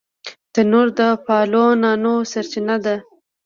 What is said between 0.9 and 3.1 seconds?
د پالو نانو سرچینه ده